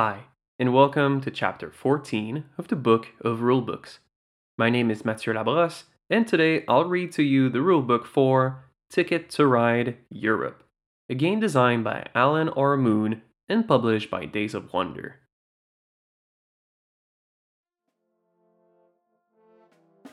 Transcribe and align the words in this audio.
Hi, 0.00 0.26
and 0.60 0.72
welcome 0.72 1.20
to 1.22 1.30
chapter 1.32 1.72
14 1.72 2.44
of 2.56 2.68
the 2.68 2.76
Book 2.76 3.08
of 3.20 3.40
Rulebooks. 3.40 3.98
My 4.56 4.70
name 4.70 4.92
is 4.92 5.04
Mathieu 5.04 5.32
Labrosse, 5.32 5.86
and 6.08 6.24
today 6.24 6.62
I'll 6.68 6.84
read 6.84 7.10
to 7.14 7.24
you 7.24 7.48
the 7.48 7.58
rulebook 7.58 8.06
for 8.06 8.62
Ticket 8.88 9.28
to 9.30 9.44
Ride 9.44 9.96
Europe, 10.08 10.62
a 11.10 11.16
game 11.16 11.40
designed 11.40 11.82
by 11.82 12.06
Alan 12.14 12.48
R. 12.50 12.76
Moon 12.76 13.22
and 13.48 13.66
published 13.66 14.08
by 14.08 14.24
Days 14.24 14.54
of 14.54 14.72
Wonder. 14.72 15.16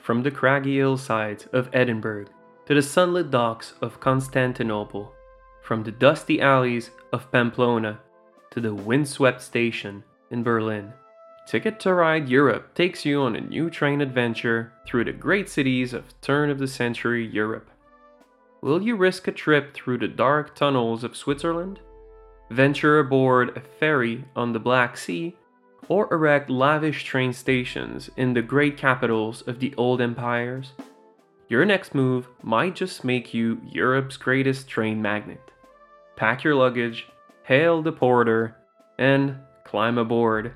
From 0.01 0.23
the 0.23 0.31
craggy 0.31 0.77
hillsides 0.77 1.45
of 1.53 1.69
Edinburgh 1.73 2.25
to 2.65 2.73
the 2.73 2.81
sunlit 2.81 3.29
docks 3.29 3.75
of 3.81 3.99
Constantinople, 3.99 5.13
from 5.61 5.83
the 5.83 5.91
dusty 5.91 6.41
alleys 6.41 6.89
of 7.13 7.31
Pamplona 7.31 7.99
to 8.55 8.61
the 8.61 8.73
windswept 8.73 9.41
station 9.41 10.01
in 10.31 10.41
Berlin. 10.41 10.93
Ticket 11.45 11.77
to 11.81 11.93
Ride 11.93 12.29
Europe 12.29 12.73
takes 12.73 13.03
you 13.03 13.21
on 13.21 13.35
a 13.35 13.41
new 13.41 13.69
train 13.69 13.99
adventure 13.99 14.71
through 14.87 15.03
the 15.03 15.11
great 15.11 15.49
cities 15.49 15.93
of 15.93 16.19
turn 16.21 16.49
of 16.49 16.57
the 16.57 16.67
century 16.67 17.27
Europe. 17.27 17.69
Will 18.61 18.81
you 18.81 18.95
risk 18.95 19.27
a 19.27 19.33
trip 19.33 19.73
through 19.73 19.97
the 19.97 20.07
dark 20.07 20.55
tunnels 20.55 21.03
of 21.03 21.17
Switzerland? 21.17 21.81
Venture 22.49 22.97
aboard 22.97 23.57
a 23.57 23.59
ferry 23.59 24.23
on 24.37 24.53
the 24.53 24.59
Black 24.59 24.95
Sea? 24.95 25.35
Or 25.89 26.11
erect 26.11 26.49
lavish 26.49 27.03
train 27.03 27.33
stations 27.33 28.09
in 28.15 28.33
the 28.33 28.41
great 28.41 28.77
capitals 28.77 29.41
of 29.41 29.59
the 29.59 29.75
old 29.75 29.99
empires? 29.99 30.71
Your 31.49 31.65
next 31.65 31.93
move 31.93 32.29
might 32.41 32.73
just 32.73 33.03
make 33.03 33.33
you 33.33 33.61
Europe's 33.69 34.15
greatest 34.15 34.69
train 34.69 35.01
magnet. 35.01 35.51
Pack 36.15 36.45
your 36.45 36.55
luggage 36.55 37.07
hail 37.45 37.83
the 37.83 37.91
porter, 37.91 38.55
and 38.97 39.37
climb 39.65 39.99
aboard. 39.99 40.53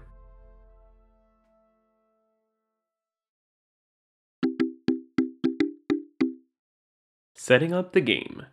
Setting 7.35 7.73
up 7.73 7.93
the 7.93 8.01
game. 8.01 8.47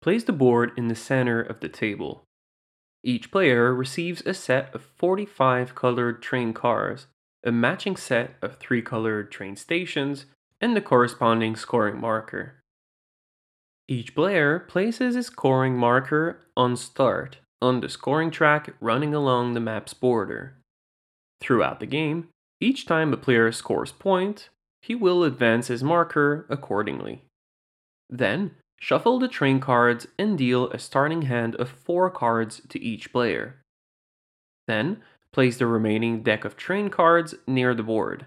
Place 0.00 0.22
the 0.22 0.32
board 0.32 0.70
in 0.76 0.86
the 0.86 0.94
center 0.94 1.40
of 1.40 1.58
the 1.58 1.68
table. 1.68 2.22
Each 3.02 3.30
player 3.30 3.74
receives 3.74 4.22
a 4.24 4.32
set 4.32 4.72
of 4.72 4.82
45 4.82 5.74
colored 5.74 6.22
train 6.22 6.52
cars, 6.52 7.06
a 7.44 7.50
matching 7.50 7.96
set 7.96 8.36
of 8.40 8.56
3 8.58 8.82
colored 8.82 9.32
train 9.32 9.56
stations, 9.56 10.26
and 10.60 10.76
the 10.76 10.80
corresponding 10.80 11.56
scoring 11.56 12.00
marker. 12.00 12.62
Each 13.88 14.14
player 14.14 14.58
places 14.58 15.14
his 15.14 15.26
scoring 15.26 15.76
marker 15.76 16.40
on 16.56 16.76
start 16.76 17.38
on 17.62 17.80
the 17.80 17.88
scoring 17.88 18.30
track 18.30 18.74
running 18.80 19.14
along 19.14 19.54
the 19.54 19.60
map's 19.60 19.94
border. 19.94 20.56
Throughout 21.40 21.80
the 21.80 21.86
game, 21.86 22.28
each 22.60 22.86
time 22.86 23.12
a 23.12 23.16
player 23.16 23.50
scores 23.52 23.92
point, 23.92 24.48
he 24.82 24.94
will 24.94 25.24
advance 25.24 25.68
his 25.68 25.82
marker 25.82 26.46
accordingly. 26.48 27.22
Then, 28.10 28.52
shuffle 28.78 29.18
the 29.18 29.28
train 29.28 29.60
cards 29.60 30.06
and 30.18 30.36
deal 30.36 30.70
a 30.70 30.78
starting 30.78 31.22
hand 31.22 31.54
of 31.56 31.68
4 31.68 32.10
cards 32.10 32.62
to 32.68 32.80
each 32.80 33.12
player. 33.12 33.56
Then, 34.66 35.02
place 35.32 35.58
the 35.58 35.66
remaining 35.66 36.22
deck 36.22 36.44
of 36.44 36.56
train 36.56 36.88
cards 36.88 37.34
near 37.46 37.74
the 37.74 37.82
board. 37.82 38.26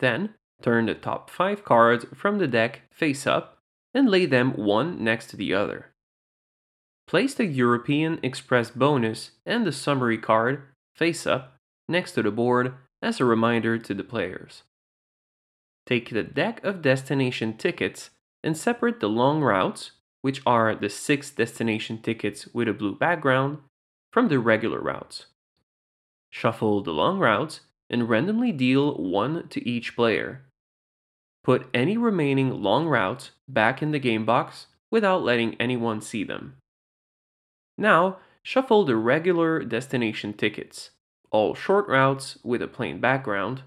Then, 0.00 0.34
turn 0.62 0.86
the 0.86 0.94
top 0.94 1.30
5 1.30 1.64
cards 1.64 2.06
from 2.14 2.38
the 2.38 2.48
deck 2.48 2.82
face 2.92 3.26
up 3.26 3.58
and 3.94 4.08
lay 4.08 4.26
them 4.26 4.52
one 4.52 5.02
next 5.02 5.26
to 5.28 5.36
the 5.36 5.52
other. 5.52 5.92
Place 7.06 7.34
the 7.34 7.46
European 7.46 8.18
Express 8.22 8.70
bonus 8.70 9.32
and 9.44 9.66
the 9.66 9.72
summary 9.72 10.18
card 10.18 10.62
face 10.94 11.26
up 11.26 11.56
next 11.88 12.12
to 12.12 12.22
the 12.22 12.30
board 12.30 12.74
as 13.02 13.20
a 13.20 13.24
reminder 13.24 13.78
to 13.78 13.94
the 13.94 14.04
players. 14.04 14.62
Take 15.86 16.10
the 16.10 16.22
deck 16.22 16.62
of 16.64 16.80
destination 16.80 17.56
tickets 17.56 18.10
and 18.44 18.56
separate 18.56 19.00
the 19.00 19.08
long 19.08 19.40
routes, 19.40 19.92
which 20.20 20.40
are 20.46 20.74
the 20.74 20.88
six 20.88 21.30
destination 21.30 22.00
tickets 22.00 22.46
with 22.54 22.68
a 22.68 22.72
blue 22.72 22.94
background, 22.94 23.58
from 24.12 24.28
the 24.28 24.38
regular 24.38 24.80
routes. 24.80 25.26
Shuffle 26.30 26.82
the 26.82 26.92
long 26.92 27.18
routes 27.18 27.60
and 27.90 28.08
randomly 28.08 28.52
deal 28.52 28.94
one 28.96 29.48
to 29.48 29.68
each 29.68 29.96
player. 29.96 30.44
Put 31.44 31.66
any 31.74 31.96
remaining 31.96 32.62
long 32.62 32.86
routes 32.86 33.32
back 33.48 33.82
in 33.82 33.90
the 33.90 33.98
game 33.98 34.24
box 34.24 34.66
without 34.90 35.22
letting 35.22 35.56
anyone 35.60 36.00
see 36.00 36.22
them. 36.22 36.56
Now, 37.76 38.18
shuffle 38.42 38.84
the 38.84 38.96
regular 38.96 39.64
destination 39.64 40.34
tickets, 40.34 40.90
all 41.30 41.54
short 41.54 41.88
routes 41.88 42.38
with 42.44 42.62
a 42.62 42.68
plain 42.68 43.00
background, 43.00 43.62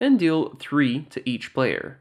and 0.00 0.18
deal 0.18 0.56
3 0.60 1.02
to 1.10 1.28
each 1.28 1.52
player, 1.52 2.00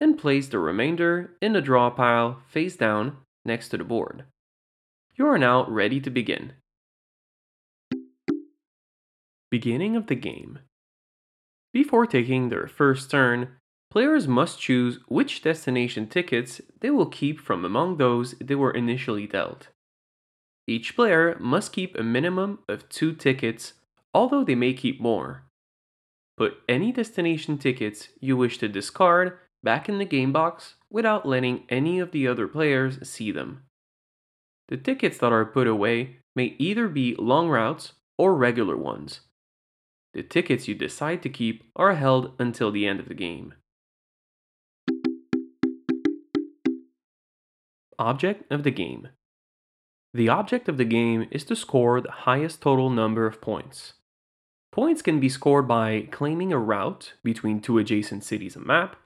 and 0.00 0.18
place 0.18 0.48
the 0.48 0.58
remainder 0.58 1.32
in 1.40 1.54
the 1.54 1.60
draw 1.60 1.90
pile 1.90 2.40
face 2.48 2.76
down 2.76 3.16
next 3.44 3.70
to 3.70 3.78
the 3.78 3.84
board. 3.84 4.24
You 5.16 5.26
are 5.26 5.38
now 5.38 5.66
ready 5.66 6.00
to 6.00 6.10
begin. 6.10 6.52
Beginning 9.50 9.96
of 9.96 10.06
the 10.06 10.14
game. 10.14 10.60
Before 11.72 12.06
taking 12.06 12.48
their 12.48 12.66
first 12.66 13.10
turn, 13.10 13.56
Players 13.92 14.26
must 14.26 14.58
choose 14.58 15.00
which 15.06 15.42
destination 15.42 16.06
tickets 16.06 16.62
they 16.80 16.88
will 16.88 17.04
keep 17.04 17.38
from 17.38 17.62
among 17.62 17.98
those 17.98 18.32
they 18.40 18.54
were 18.54 18.70
initially 18.70 19.26
dealt. 19.26 19.68
Each 20.66 20.96
player 20.96 21.36
must 21.38 21.74
keep 21.74 21.94
a 21.94 22.02
minimum 22.02 22.60
of 22.70 22.88
two 22.88 23.12
tickets, 23.12 23.74
although 24.14 24.44
they 24.44 24.54
may 24.54 24.72
keep 24.72 24.98
more. 24.98 25.42
Put 26.38 26.54
any 26.70 26.90
destination 26.90 27.58
tickets 27.58 28.08
you 28.18 28.34
wish 28.34 28.56
to 28.58 28.66
discard 28.66 29.36
back 29.62 29.90
in 29.90 29.98
the 29.98 30.06
game 30.06 30.32
box 30.32 30.76
without 30.90 31.28
letting 31.28 31.64
any 31.68 31.98
of 31.98 32.12
the 32.12 32.26
other 32.26 32.48
players 32.48 33.06
see 33.06 33.30
them. 33.30 33.64
The 34.68 34.78
tickets 34.78 35.18
that 35.18 35.32
are 35.32 35.44
put 35.44 35.66
away 35.66 36.16
may 36.34 36.56
either 36.58 36.88
be 36.88 37.14
long 37.16 37.50
routes 37.50 37.92
or 38.16 38.34
regular 38.34 38.74
ones. 38.74 39.20
The 40.14 40.22
tickets 40.22 40.66
you 40.66 40.74
decide 40.74 41.22
to 41.24 41.28
keep 41.28 41.64
are 41.76 41.92
held 41.92 42.32
until 42.38 42.70
the 42.70 42.86
end 42.86 42.98
of 42.98 43.08
the 43.08 43.14
game. 43.14 43.52
Object 48.02 48.50
of 48.50 48.64
the 48.64 48.72
game. 48.72 49.10
The 50.12 50.28
object 50.28 50.68
of 50.68 50.76
the 50.76 50.84
game 50.84 51.28
is 51.30 51.44
to 51.44 51.54
score 51.54 52.00
the 52.00 52.10
highest 52.10 52.60
total 52.60 52.90
number 52.90 53.26
of 53.26 53.40
points. 53.40 53.92
Points 54.72 55.02
can 55.02 55.20
be 55.20 55.28
scored 55.28 55.68
by 55.68 56.08
claiming 56.10 56.52
a 56.52 56.58
route 56.58 57.12
between 57.22 57.60
two 57.60 57.78
adjacent 57.78 58.24
cities 58.24 58.56
on 58.56 58.66
map. 58.66 58.96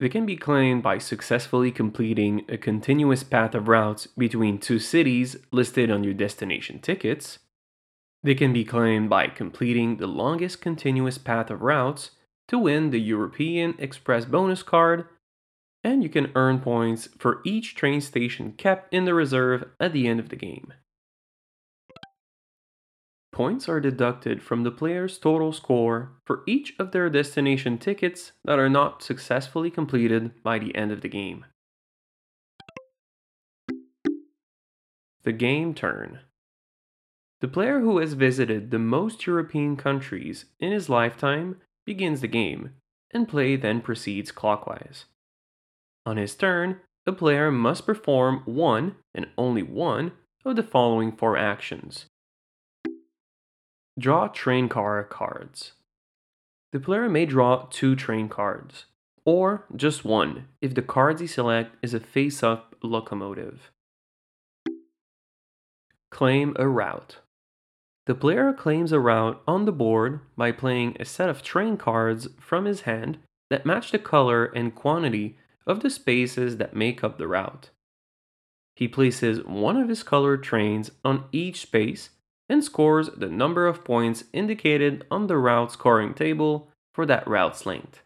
They 0.00 0.10
can 0.10 0.26
be 0.26 0.36
claimed 0.36 0.82
by 0.82 0.98
successfully 0.98 1.70
completing 1.70 2.44
a 2.46 2.58
continuous 2.58 3.22
path 3.24 3.54
of 3.54 3.68
routes 3.68 4.06
between 4.18 4.58
two 4.58 4.80
cities 4.80 5.38
listed 5.50 5.90
on 5.90 6.04
your 6.04 6.12
destination 6.12 6.80
tickets. 6.80 7.38
They 8.22 8.34
can 8.34 8.52
be 8.52 8.66
claimed 8.66 9.08
by 9.08 9.28
completing 9.28 9.96
the 9.96 10.06
longest 10.06 10.60
continuous 10.60 11.16
path 11.16 11.50
of 11.50 11.62
routes 11.62 12.10
to 12.48 12.58
win 12.58 12.90
the 12.90 13.00
European 13.00 13.74
Express 13.78 14.26
bonus 14.26 14.62
card 14.62 15.06
and 15.84 16.02
you 16.02 16.08
can 16.08 16.32
earn 16.34 16.58
points 16.58 17.08
for 17.18 17.42
each 17.44 17.76
train 17.76 18.00
station 18.00 18.52
kept 18.52 18.92
in 18.92 19.04
the 19.04 19.14
reserve 19.14 19.68
at 19.78 19.92
the 19.92 20.08
end 20.08 20.18
of 20.18 20.30
the 20.30 20.36
game. 20.36 20.72
Points 23.30 23.68
are 23.68 23.80
deducted 23.80 24.42
from 24.42 24.62
the 24.62 24.70
player's 24.70 25.18
total 25.18 25.52
score 25.52 26.12
for 26.24 26.42
each 26.46 26.72
of 26.78 26.92
their 26.92 27.10
destination 27.10 27.78
tickets 27.78 28.32
that 28.44 28.58
are 28.58 28.68
not 28.68 29.02
successfully 29.02 29.70
completed 29.70 30.42
by 30.42 30.58
the 30.58 30.74
end 30.74 30.92
of 30.92 31.00
the 31.00 31.08
game. 31.08 31.44
The 35.24 35.32
game 35.32 35.74
turn. 35.74 36.20
The 37.40 37.48
player 37.48 37.80
who 37.80 37.98
has 37.98 38.12
visited 38.12 38.70
the 38.70 38.78
most 38.78 39.26
European 39.26 39.76
countries 39.76 40.44
in 40.60 40.70
his 40.70 40.88
lifetime 40.88 41.56
begins 41.84 42.20
the 42.20 42.28
game, 42.28 42.74
and 43.10 43.28
play 43.28 43.56
then 43.56 43.80
proceeds 43.80 44.30
clockwise. 44.30 45.06
On 46.06 46.16
his 46.16 46.34
turn, 46.34 46.80
a 47.06 47.12
player 47.12 47.50
must 47.50 47.86
perform 47.86 48.42
one 48.44 48.96
and 49.14 49.26
only 49.36 49.62
one 49.62 50.12
of 50.44 50.56
the 50.56 50.62
following 50.62 51.12
four 51.12 51.36
actions. 51.36 52.06
Draw 53.98 54.28
train 54.28 54.68
car 54.68 55.04
cards. 55.04 55.72
The 56.72 56.80
player 56.80 57.08
may 57.08 57.24
draw 57.26 57.66
two 57.70 57.94
train 57.94 58.28
cards, 58.28 58.86
or 59.24 59.64
just 59.74 60.04
one 60.04 60.48
if 60.60 60.74
the 60.74 60.82
cards 60.82 61.20
he 61.20 61.26
selects 61.26 61.76
is 61.82 61.94
a 61.94 62.00
face 62.00 62.42
up 62.42 62.74
locomotive. 62.82 63.70
Claim 66.10 66.54
a 66.58 66.68
route. 66.68 67.18
The 68.06 68.14
player 68.14 68.52
claims 68.52 68.92
a 68.92 69.00
route 69.00 69.40
on 69.48 69.64
the 69.64 69.72
board 69.72 70.20
by 70.36 70.52
playing 70.52 70.96
a 71.00 71.04
set 71.04 71.30
of 71.30 71.42
train 71.42 71.76
cards 71.76 72.28
from 72.38 72.66
his 72.66 72.82
hand 72.82 73.18
that 73.50 73.64
match 73.64 73.92
the 73.92 73.98
color 73.98 74.46
and 74.46 74.74
quantity 74.74 75.38
of 75.66 75.80
the 75.80 75.90
spaces 75.90 76.56
that 76.58 76.76
make 76.76 77.02
up 77.02 77.18
the 77.18 77.28
route. 77.28 77.70
He 78.76 78.88
places 78.88 79.44
one 79.44 79.76
of 79.76 79.88
his 79.88 80.02
colored 80.02 80.42
trains 80.42 80.90
on 81.04 81.24
each 81.32 81.60
space 81.60 82.10
and 82.48 82.62
scores 82.62 83.08
the 83.16 83.28
number 83.28 83.66
of 83.66 83.84
points 83.84 84.24
indicated 84.32 85.06
on 85.10 85.26
the 85.26 85.38
route 85.38 85.72
scoring 85.72 86.14
table 86.14 86.70
for 86.92 87.06
that 87.06 87.26
route's 87.26 87.64
length. 87.64 88.02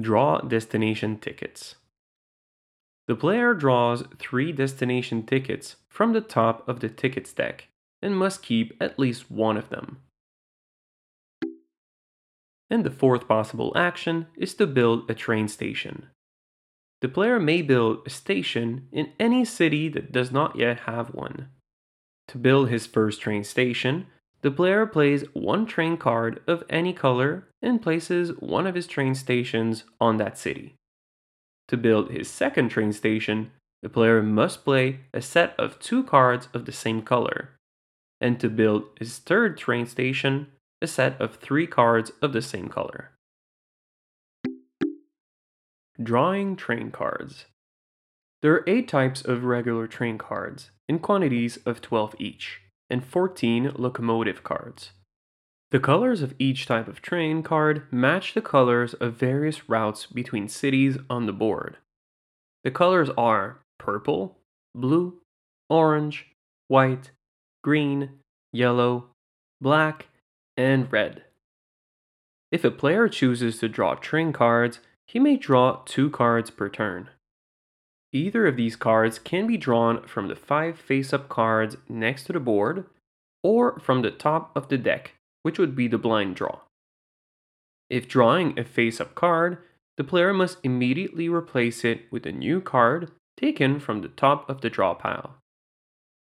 Draw 0.00 0.42
destination 0.42 1.18
tickets. 1.18 1.76
The 3.06 3.16
player 3.16 3.54
draws 3.54 4.04
three 4.18 4.52
destination 4.52 5.24
tickets 5.24 5.76
from 5.88 6.12
the 6.12 6.20
top 6.20 6.66
of 6.68 6.80
the 6.80 6.88
tickets 6.88 7.32
deck 7.32 7.68
and 8.00 8.16
must 8.16 8.42
keep 8.42 8.76
at 8.80 8.98
least 8.98 9.30
one 9.30 9.56
of 9.56 9.68
them. 9.68 9.98
And 12.70 12.84
the 12.84 12.90
fourth 12.90 13.26
possible 13.26 13.72
action 13.74 14.28
is 14.36 14.54
to 14.54 14.66
build 14.66 15.10
a 15.10 15.14
train 15.14 15.48
station. 15.48 16.06
The 17.00 17.08
player 17.08 17.40
may 17.40 17.62
build 17.62 18.02
a 18.06 18.10
station 18.10 18.86
in 18.92 19.12
any 19.18 19.44
city 19.44 19.88
that 19.88 20.12
does 20.12 20.30
not 20.30 20.56
yet 20.56 20.80
have 20.80 21.14
one. 21.14 21.48
To 22.28 22.38
build 22.38 22.68
his 22.68 22.86
first 22.86 23.20
train 23.20 23.42
station, 23.42 24.06
the 24.42 24.50
player 24.50 24.86
plays 24.86 25.24
one 25.32 25.66
train 25.66 25.96
card 25.96 26.40
of 26.46 26.62
any 26.70 26.92
color 26.92 27.48
and 27.60 27.82
places 27.82 28.30
one 28.38 28.66
of 28.66 28.74
his 28.74 28.86
train 28.86 29.14
stations 29.14 29.84
on 30.00 30.18
that 30.18 30.38
city. 30.38 30.76
To 31.68 31.76
build 31.76 32.10
his 32.10 32.28
second 32.28 32.68
train 32.68 32.92
station, 32.92 33.50
the 33.82 33.88
player 33.88 34.22
must 34.22 34.64
play 34.64 35.00
a 35.12 35.22
set 35.22 35.54
of 35.58 35.78
two 35.78 36.04
cards 36.04 36.48
of 36.52 36.66
the 36.66 36.72
same 36.72 37.02
color. 37.02 37.50
And 38.20 38.38
to 38.40 38.48
build 38.48 38.84
his 38.98 39.18
third 39.18 39.56
train 39.56 39.86
station, 39.86 40.48
a 40.82 40.86
set 40.86 41.20
of 41.20 41.36
three 41.36 41.66
cards 41.66 42.12
of 42.22 42.32
the 42.32 42.42
same 42.42 42.68
color. 42.68 43.10
Drawing 46.02 46.56
train 46.56 46.90
cards. 46.90 47.46
There 48.42 48.54
are 48.54 48.64
8 48.66 48.88
types 48.88 49.22
of 49.22 49.44
regular 49.44 49.86
train 49.86 50.16
cards, 50.16 50.70
in 50.88 50.98
quantities 50.98 51.58
of 51.66 51.82
12 51.82 52.14
each, 52.18 52.62
and 52.88 53.04
14 53.04 53.72
locomotive 53.76 54.42
cards. 54.42 54.92
The 55.70 55.78
colors 55.78 56.22
of 56.22 56.34
each 56.38 56.66
type 56.66 56.88
of 56.88 57.02
train 57.02 57.42
card 57.42 57.84
match 57.92 58.34
the 58.34 58.40
colors 58.40 58.94
of 58.94 59.14
various 59.14 59.68
routes 59.68 60.06
between 60.06 60.48
cities 60.48 60.98
on 61.08 61.26
the 61.26 61.32
board. 61.32 61.76
The 62.64 62.72
colors 62.72 63.10
are 63.16 63.60
purple, 63.78 64.38
blue, 64.74 65.20
orange, 65.68 66.26
white, 66.68 67.10
green, 67.62 68.20
yellow, 68.52 69.10
black, 69.60 70.06
and 70.60 70.92
red. 70.92 71.24
If 72.52 72.64
a 72.64 72.70
player 72.70 73.08
chooses 73.08 73.58
to 73.58 73.68
draw 73.68 73.94
train 73.94 74.32
cards, 74.32 74.80
he 75.06 75.18
may 75.18 75.36
draw 75.36 75.82
two 75.86 76.10
cards 76.10 76.50
per 76.50 76.68
turn. 76.68 77.08
Either 78.12 78.46
of 78.46 78.56
these 78.56 78.76
cards 78.76 79.18
can 79.18 79.46
be 79.46 79.56
drawn 79.56 80.06
from 80.06 80.28
the 80.28 80.36
five 80.36 80.78
face-up 80.78 81.28
cards 81.28 81.76
next 81.88 82.24
to 82.24 82.32
the 82.32 82.40
board, 82.40 82.86
or 83.42 83.78
from 83.80 84.02
the 84.02 84.10
top 84.10 84.50
of 84.56 84.68
the 84.68 84.78
deck, 84.78 85.14
which 85.42 85.58
would 85.58 85.74
be 85.74 85.88
the 85.88 85.98
blind 85.98 86.36
draw. 86.36 86.58
If 87.88 88.08
drawing 88.08 88.58
a 88.58 88.64
face-up 88.64 89.14
card, 89.14 89.58
the 89.96 90.04
player 90.04 90.34
must 90.34 90.58
immediately 90.62 91.28
replace 91.28 91.84
it 91.84 92.02
with 92.10 92.26
a 92.26 92.32
new 92.32 92.60
card 92.60 93.10
taken 93.36 93.80
from 93.80 94.02
the 94.02 94.08
top 94.08 94.48
of 94.50 94.60
the 94.60 94.70
draw 94.70 94.94
pile. 94.94 95.36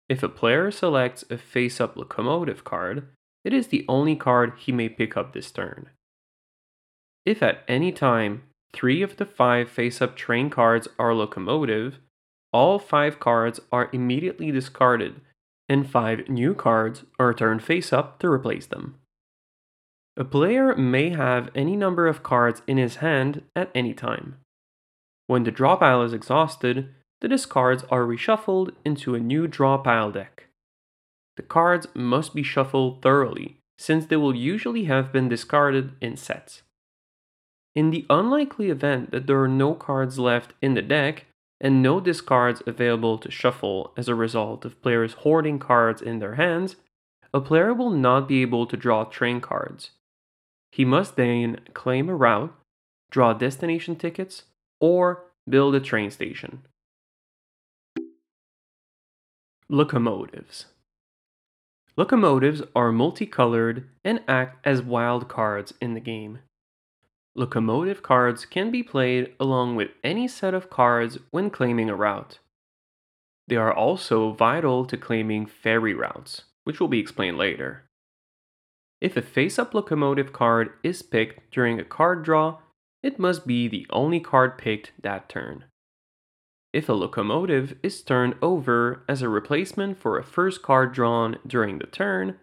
If 0.10 0.24
a 0.24 0.30
player 0.30 0.72
selects 0.72 1.24
a 1.30 1.38
face-up 1.38 1.96
locomotive 1.96 2.64
card, 2.64 3.08
it 3.44 3.54
is 3.54 3.68
the 3.68 3.86
only 3.88 4.16
card 4.16 4.54
he 4.58 4.72
may 4.72 4.90
pick 4.90 5.18
up 5.18 5.34
this 5.34 5.52
turn. 5.52 5.90
If 7.26 7.42
at 7.42 7.64
any 7.68 7.92
time 7.92 8.44
Three 8.74 9.04
of 9.04 9.18
the 9.18 9.26
five 9.26 9.70
face 9.70 10.02
up 10.02 10.16
train 10.16 10.50
cards 10.50 10.88
are 10.98 11.14
locomotive. 11.14 12.00
All 12.52 12.80
five 12.80 13.20
cards 13.20 13.60
are 13.72 13.90
immediately 13.94 14.52
discarded, 14.52 15.22
and 15.70 15.90
five 15.90 16.28
new 16.28 16.56
cards 16.56 17.04
are 17.20 17.34
turned 17.34 17.64
face 17.64 17.94
up 17.94 18.20
to 18.20 18.28
replace 18.28 18.66
them. 18.66 18.96
A 20.18 20.24
player 20.24 20.76
may 20.76 21.10
have 21.10 21.50
any 21.56 21.76
number 21.76 22.08
of 22.08 22.24
cards 22.24 22.62
in 22.68 22.78
his 22.78 22.98
hand 22.98 23.44
at 23.56 23.72
any 23.74 23.94
time. 23.94 24.38
When 25.28 25.44
the 25.44 25.52
draw 25.52 25.76
pile 25.76 26.04
is 26.04 26.14
exhausted, 26.14 26.90
the 27.22 27.28
discards 27.28 27.84
are 27.90 28.04
reshuffled 28.04 28.74
into 28.84 29.16
a 29.16 29.20
new 29.20 29.48
draw 29.48 29.78
pile 29.78 30.12
deck. 30.12 30.48
The 31.36 31.44
cards 31.44 31.88
must 31.94 32.36
be 32.36 32.44
shuffled 32.44 33.02
thoroughly, 33.02 33.58
since 33.78 34.06
they 34.06 34.16
will 34.16 34.36
usually 34.36 34.86
have 34.86 35.12
been 35.12 35.30
discarded 35.30 35.96
in 36.00 36.16
sets. 36.16 36.62
In 37.76 37.90
the 37.90 38.06
unlikely 38.10 38.70
event 38.70 39.12
that 39.12 39.26
there 39.26 39.42
are 39.42 39.48
no 39.48 39.74
cards 39.74 40.20
left 40.20 40.54
in 40.62 40.76
the 40.76 40.82
deck 40.82 41.26
and 41.60 41.82
no 41.82 42.00
discards 42.00 42.62
available 42.68 43.18
to 43.18 43.32
shuffle 43.32 43.94
as 43.98 44.08
a 44.08 44.16
result 44.16 44.64
of 44.66 44.82
players 44.82 45.14
hoarding 45.14 45.58
cards 45.58 46.02
in 46.02 46.20
their 46.20 46.36
hands, 46.36 46.76
a 47.34 47.42
player 47.42 47.74
will 47.74 47.90
not 47.90 48.28
be 48.28 48.42
able 48.42 48.68
to 48.68 48.78
draw 48.78 49.06
train 49.06 49.42
cards. 49.42 49.92
He 50.72 50.86
must 50.86 51.16
then 51.16 51.62
claim 51.74 52.10
a 52.10 52.16
route, 52.16 52.54
draw 53.10 53.34
destination 53.34 53.96
tickets, 53.96 54.44
or 54.80 55.24
build 55.50 55.74
a 55.74 55.80
train 55.80 56.12
station. 56.12 56.64
Locomotives 59.70 60.66
Locomotives 61.96 62.64
are 62.76 62.92
multicolored 62.92 63.88
and 64.04 64.22
act 64.28 64.66
as 64.66 64.82
wild 64.82 65.28
cards 65.28 65.74
in 65.80 65.94
the 65.94 66.00
game. 66.00 66.40
Locomotive 67.36 68.02
cards 68.02 68.46
can 68.46 68.72
be 68.72 68.82
played 68.82 69.34
along 69.40 69.76
with 69.76 69.92
any 70.04 70.28
set 70.28 70.54
of 70.54 70.70
cards 70.70 71.20
when 71.32 71.50
claiming 71.50 71.90
a 71.90 71.96
route. 71.96 72.40
They 73.48 73.58
are 73.58 73.74
also 73.74 74.32
vital 74.32 74.86
to 74.86 74.98
claiming 74.98 75.46
ferry 75.46 75.94
routes, 75.94 76.44
which 76.64 76.80
will 76.80 76.88
be 76.88 77.00
explained 77.00 77.38
later. 77.38 77.84
If 79.02 79.18
a 79.18 79.22
face 79.22 79.60
up 79.60 79.74
locomotive 79.74 80.32
card 80.32 80.72
is 80.82 81.02
picked 81.02 81.52
during 81.52 81.80
a 81.80 81.84
card 81.84 82.24
draw, 82.24 82.60
it 83.04 83.20
must 83.20 83.46
be 83.46 83.68
the 83.68 83.86
only 83.90 84.20
card 84.20 84.58
picked 84.58 84.94
that 85.02 85.28
turn. 85.28 85.66
If 86.74 86.90
a 86.90 86.94
locomotive 86.94 87.78
is 87.84 88.02
turned 88.02 88.36
over 88.42 89.04
as 89.08 89.22
a 89.22 89.30
replacement 89.30 90.00
for 90.00 90.18
a 90.18 90.24
first 90.24 90.64
card 90.64 90.92
drawn 90.92 91.38
during 91.46 91.78
the 91.78 91.86
turn, 91.86 92.40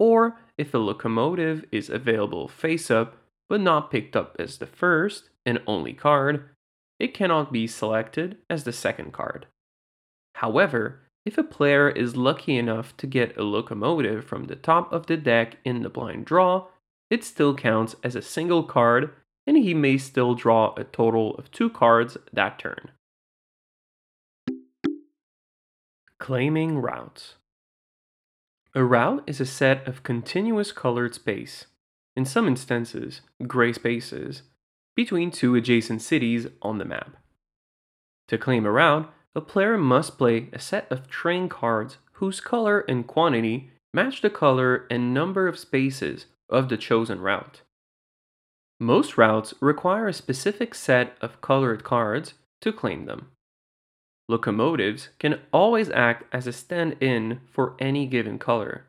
or 0.00 0.36
if 0.58 0.74
a 0.74 0.78
locomotive 0.78 1.64
is 1.70 1.88
available 1.88 2.48
face 2.48 2.90
up 2.90 3.16
but 3.48 3.60
not 3.60 3.90
picked 3.90 4.16
up 4.16 4.36
as 4.38 4.58
the 4.58 4.66
first 4.66 5.30
and 5.46 5.62
only 5.66 5.92
card, 5.92 6.50
it 6.98 7.14
cannot 7.14 7.52
be 7.52 7.66
selected 7.68 8.36
as 8.50 8.64
the 8.64 8.72
second 8.72 9.12
card. 9.12 9.46
However, 10.34 11.00
if 11.24 11.38
a 11.38 11.44
player 11.44 11.88
is 11.88 12.16
lucky 12.16 12.56
enough 12.56 12.96
to 12.96 13.06
get 13.06 13.36
a 13.36 13.42
locomotive 13.42 14.24
from 14.24 14.44
the 14.44 14.56
top 14.56 14.92
of 14.92 15.06
the 15.06 15.16
deck 15.16 15.56
in 15.64 15.82
the 15.82 15.88
blind 15.88 16.24
draw, 16.24 16.66
it 17.10 17.22
still 17.22 17.54
counts 17.54 17.94
as 18.02 18.16
a 18.16 18.22
single 18.22 18.64
card 18.64 19.12
and 19.46 19.56
he 19.56 19.72
may 19.72 19.96
still 19.96 20.34
draw 20.34 20.74
a 20.76 20.84
total 20.84 21.34
of 21.36 21.50
two 21.50 21.70
cards 21.70 22.16
that 22.32 22.58
turn. 22.58 22.90
Claiming 26.18 26.78
routes. 26.78 27.36
A 28.74 28.82
route 28.82 29.22
is 29.28 29.40
a 29.40 29.46
set 29.46 29.86
of 29.86 30.02
continuous 30.02 30.72
colored 30.72 31.14
space 31.14 31.66
in 32.16 32.24
some 32.24 32.48
instances, 32.48 33.20
gray 33.46 33.72
spaces, 33.72 34.42
between 34.96 35.30
two 35.30 35.54
adjacent 35.54 36.02
cities 36.02 36.48
on 36.60 36.78
the 36.78 36.84
map. 36.84 37.16
To 38.26 38.36
claim 38.36 38.66
a 38.66 38.72
route, 38.72 39.10
a 39.36 39.40
player 39.40 39.78
must 39.78 40.18
play 40.18 40.48
a 40.52 40.58
set 40.58 40.90
of 40.90 41.08
train 41.08 41.48
cards 41.48 41.98
whose 42.14 42.40
color 42.40 42.80
and 42.80 43.06
quantity 43.06 43.70
match 43.94 44.20
the 44.20 44.28
color 44.28 44.88
and 44.90 45.14
number 45.14 45.46
of 45.46 45.56
spaces 45.56 46.26
of 46.50 46.68
the 46.68 46.76
chosen 46.76 47.20
route. 47.20 47.62
Most 48.80 49.16
routes 49.16 49.54
require 49.60 50.08
a 50.08 50.12
specific 50.12 50.74
set 50.74 51.16
of 51.20 51.40
colored 51.40 51.84
cards 51.84 52.34
to 52.60 52.72
claim 52.72 53.06
them. 53.06 53.30
Locomotives 54.28 55.08
can 55.18 55.40
always 55.52 55.90
act 55.90 56.24
as 56.34 56.46
a 56.46 56.52
stand 56.52 56.96
in 57.00 57.40
for 57.50 57.74
any 57.80 58.06
given 58.06 58.38
color, 58.38 58.88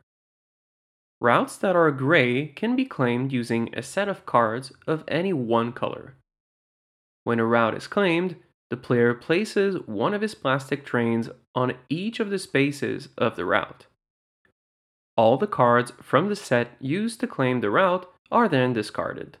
Routes 1.22 1.58
that 1.58 1.76
are 1.76 1.90
gray 1.90 2.46
can 2.46 2.74
be 2.74 2.86
claimed 2.86 3.30
using 3.30 3.68
a 3.74 3.82
set 3.82 4.08
of 4.08 4.24
cards 4.24 4.72
of 4.86 5.04
any 5.06 5.34
one 5.34 5.70
color. 5.72 6.14
When 7.24 7.38
a 7.38 7.44
route 7.44 7.76
is 7.76 7.86
claimed, 7.86 8.36
the 8.70 8.78
player 8.78 9.12
places 9.12 9.76
one 9.86 10.14
of 10.14 10.22
his 10.22 10.34
plastic 10.34 10.86
trains 10.86 11.28
on 11.54 11.74
each 11.90 12.20
of 12.20 12.30
the 12.30 12.38
spaces 12.38 13.10
of 13.18 13.36
the 13.36 13.44
route. 13.44 13.86
All 15.14 15.36
the 15.36 15.46
cards 15.46 15.92
from 16.00 16.30
the 16.30 16.36
set 16.36 16.70
used 16.80 17.20
to 17.20 17.26
claim 17.26 17.60
the 17.60 17.70
route 17.70 18.10
are 18.30 18.48
then 18.48 18.72
discarded. 18.72 19.36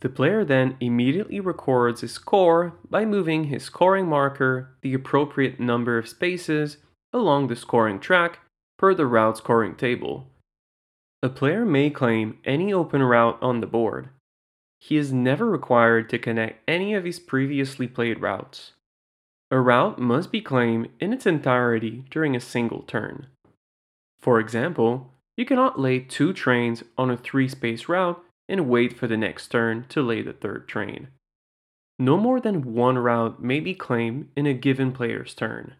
The 0.00 0.08
player 0.08 0.44
then 0.44 0.76
immediately 0.80 1.40
records 1.40 2.00
his 2.00 2.12
score 2.12 2.74
by 2.88 3.04
moving 3.04 3.44
his 3.44 3.64
scoring 3.64 4.06
marker 4.06 4.74
the 4.82 4.94
appropriate 4.94 5.60
number 5.60 5.98
of 5.98 6.08
spaces 6.08 6.78
along 7.12 7.48
the 7.48 7.56
scoring 7.56 8.00
track 8.00 8.38
per 8.78 8.94
the 8.94 9.06
route 9.06 9.36
scoring 9.36 9.74
table 9.74 10.30
a 11.22 11.28
player 11.28 11.66
may 11.66 11.90
claim 11.90 12.38
any 12.46 12.72
open 12.72 13.02
route 13.02 13.38
on 13.42 13.60
the 13.60 13.66
board. 13.66 14.08
He 14.78 14.96
is 14.96 15.12
never 15.12 15.50
required 15.50 16.08
to 16.08 16.18
connect 16.18 16.62
any 16.66 16.94
of 16.94 17.04
his 17.04 17.20
previously 17.20 17.86
played 17.86 18.22
routes. 18.22 18.72
A 19.50 19.60
route 19.60 19.98
must 19.98 20.32
be 20.32 20.40
claimed 20.40 20.88
in 20.98 21.12
its 21.12 21.26
entirety 21.26 22.04
during 22.10 22.34
a 22.34 22.40
single 22.40 22.82
turn. 22.82 23.26
For 24.18 24.40
example, 24.40 25.12
you 25.36 25.44
cannot 25.44 25.78
lay 25.78 25.98
two 25.98 26.32
trains 26.32 26.84
on 26.96 27.10
a 27.10 27.18
three 27.18 27.48
space 27.48 27.86
route 27.88 28.22
and 28.50 28.68
wait 28.68 28.96
for 28.96 29.06
the 29.06 29.16
next 29.16 29.48
turn 29.48 29.86
to 29.88 30.02
lay 30.02 30.20
the 30.20 30.32
third 30.32 30.68
train. 30.68 31.08
No 31.98 32.16
more 32.16 32.40
than 32.40 32.74
one 32.74 32.98
route 32.98 33.42
may 33.42 33.60
be 33.60 33.74
claimed 33.74 34.28
in 34.34 34.46
a 34.46 34.54
given 34.54 34.92
player's 34.92 35.34
turn. 35.34 35.74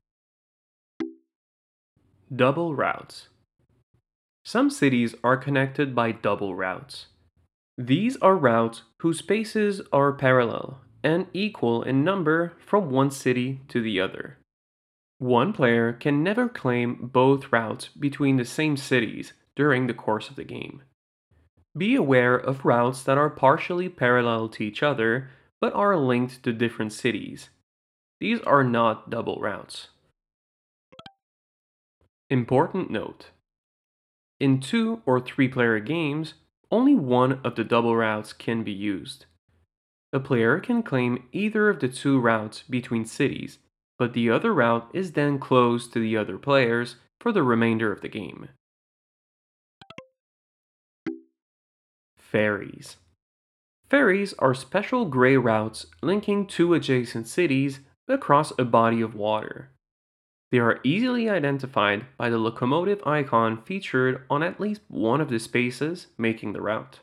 Double 2.35 2.75
routes. 2.75 3.29
Some 4.45 4.71
cities 4.71 5.15
are 5.25 5.37
connected 5.37 5.95
by 5.95 6.13
double 6.13 6.55
routes. 6.55 7.07
These 7.77 8.17
are 8.19 8.37
routes 8.37 8.83
whose 8.99 9.19
spaces 9.19 9.81
are 9.93 10.13
parallel 10.13 10.81
and 11.03 11.27
equal 11.33 11.83
in 11.83 12.05
number 12.05 12.53
from 12.67 12.91
one 12.91 13.11
city 13.11 13.61
to 13.69 13.81
the 13.81 14.01
other. 14.01 14.39
One 15.19 15.53
player 15.53 15.93
can 15.93 16.23
never 16.23 16.49
claim 16.49 17.11
both 17.13 17.53
routes 17.53 17.89
between 17.89 18.37
the 18.37 18.45
same 18.45 18.77
cities 18.77 19.33
during 19.57 19.87
the 19.87 19.95
course 19.95 20.29
of 20.29 20.37
the 20.37 20.45
game. 20.45 20.83
Be 21.77 21.95
aware 21.95 22.35
of 22.35 22.65
routes 22.65 23.03
that 23.05 23.19
are 23.19 23.31
partially 23.31 23.89
parallel 23.89 24.49
to 24.51 24.65
each 24.65 24.83
other 24.83 25.31
but 25.61 25.75
are 25.75 25.97
linked 25.97 26.43
to 26.43 26.53
different 26.53 26.93
cities. 26.93 27.51
These 28.19 28.41
are 28.41 28.65
not 28.65 29.11
double 29.11 29.39
routes. 29.41 29.89
Important 32.29 32.91
note 32.91 33.31
In 34.39 34.61
two 34.61 35.03
or 35.05 35.21
three 35.21 35.49
player 35.49 35.79
games, 35.81 36.35
only 36.71 36.95
one 36.95 37.41
of 37.45 37.57
the 37.57 37.65
double 37.65 37.97
routes 37.97 38.33
can 38.33 38.63
be 38.63 38.73
used. 38.73 39.27
A 40.13 40.21
player 40.21 40.59
can 40.61 40.83
claim 40.83 41.29
either 41.33 41.69
of 41.69 41.81
the 41.81 41.89
two 41.89 42.19
routes 42.19 42.63
between 42.69 43.05
cities, 43.05 43.59
but 43.99 44.13
the 44.13 44.31
other 44.31 44.53
route 44.53 44.89
is 44.93 45.13
then 45.13 45.39
closed 45.39 45.93
to 45.93 46.01
the 46.01 46.17
other 46.17 46.39
players 46.39 46.97
for 47.21 47.33
the 47.33 47.43
remainder 47.43 47.93
of 47.93 48.01
the 48.01 48.09
game. 48.09 48.49
Ferries. 52.31 52.97
Ferries 53.89 54.35
are 54.39 54.55
special 54.55 55.05
gray 55.05 55.37
routes 55.37 55.87
linking 56.01 56.47
two 56.47 56.75
adjacent 56.75 57.27
cities 57.27 57.81
across 58.07 58.53
a 58.57 58.65
body 58.65 59.01
of 59.01 59.17
water. 59.17 59.71
They 60.53 60.59
are 60.59 60.79
easily 60.85 61.29
identified 61.29 62.07
by 62.17 62.31
the 62.31 62.39
locomotive 62.39 63.05
icon 63.05 63.63
featured 63.63 64.23
on 64.31 64.45
at 64.45 64.61
least 64.61 64.83
one 64.87 65.21
of 65.21 65.29
the 65.29 65.41
spaces 65.41 66.07
making 66.17 66.53
the 66.53 66.63
route. 66.63 67.01